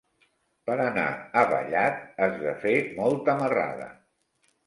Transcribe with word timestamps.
Per 0.69 0.75
anar 0.85 1.03
a 1.41 1.43
Vallat 1.51 2.01
has 2.25 2.39
de 2.45 2.55
fer 2.65 2.73
molta 3.01 3.35
marrada. 3.43 3.93